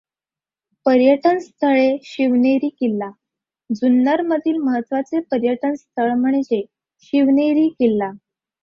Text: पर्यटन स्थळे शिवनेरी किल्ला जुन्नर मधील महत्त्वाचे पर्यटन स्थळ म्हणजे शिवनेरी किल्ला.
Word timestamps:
पर्यटन 0.85 1.37
स्थळे 1.39 1.97
शिवनेरी 2.03 2.69
किल्ला 2.69 3.09
जुन्नर 3.69 4.21
मधील 4.27 4.57
महत्त्वाचे 4.59 5.19
पर्यटन 5.31 5.73
स्थळ 5.75 6.13
म्हणजे 6.15 6.61
शिवनेरी 7.03 7.67
किल्ला. 7.69 8.11